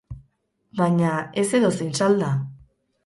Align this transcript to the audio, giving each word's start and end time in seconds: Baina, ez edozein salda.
Baina, 0.79 1.11
ez 1.43 1.45
edozein 1.59 1.93
salda. 2.01 2.33